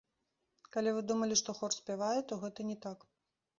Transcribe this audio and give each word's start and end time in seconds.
Калі 0.75 0.93
вы 0.95 1.03
думалі, 1.09 1.37
што 1.43 1.55
хор 1.59 1.71
спявае, 1.79 2.19
то 2.31 2.41
гэта 2.47 2.69
не 2.73 2.77
так. 2.89 3.09